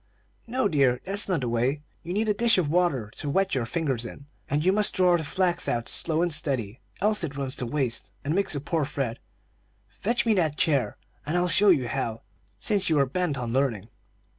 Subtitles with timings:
[0.47, 3.67] "No, dear, that's not the way; you need a dish of water to wet your
[3.67, 7.55] fingers in, and you must draw the flax out slow and steady, else it runs
[7.57, 9.19] to waste, and makes a poor thread.
[9.87, 12.23] Fetch me that chair, and I'll show you how,
[12.59, 13.89] since you are bent on learning."